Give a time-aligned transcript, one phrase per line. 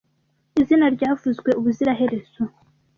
[0.59, 2.41] izina ryavuzwe ubuziraherezo